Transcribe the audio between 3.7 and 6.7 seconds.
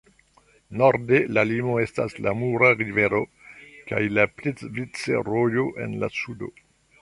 kaj la Plitvice-Rojo en la sudo.